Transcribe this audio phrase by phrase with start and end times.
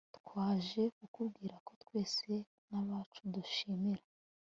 [0.17, 1.99] twaje, kukubwira ko twe
[2.69, 4.03] n'abacu dushimira